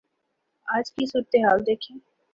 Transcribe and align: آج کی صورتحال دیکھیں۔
آج 0.67 0.91
کی 0.91 1.05
صورتحال 1.05 1.65
دیکھیں۔ 1.67 1.97